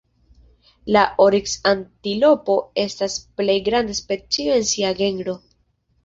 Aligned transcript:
La 0.95 1.01
oriks-antilopo 1.25 2.55
estas 2.83 3.17
plej 3.41 3.57
granda 3.67 3.97
specio 3.99 4.55
en 4.61 4.65
sia 4.71 4.95
genro. 5.03 5.37